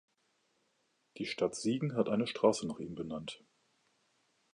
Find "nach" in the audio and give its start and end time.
2.65-2.79